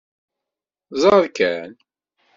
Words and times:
Ẓeṛ 1.01 1.23
kan. 1.37 1.71